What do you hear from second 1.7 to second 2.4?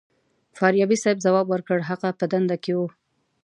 هغه په